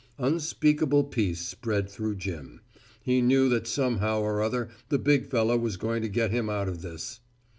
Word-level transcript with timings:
Unspeakable 0.17 1.03
peace 1.03 1.41
spread 1.41 1.87
through 1.87 2.15
Jim. 2.15 2.61
He 3.03 3.21
knew 3.21 3.47
that 3.49 3.67
somehow 3.67 4.21
or 4.21 4.41
other 4.41 4.69
the 4.89 4.97
big 4.97 5.27
fellow 5.27 5.57
was 5.59 5.77
going 5.77 6.01
to 6.01 6.09
get 6.09 6.31
him 6.31 6.49
out 6.49 6.67
of 6.67 6.81
this. 6.81 7.19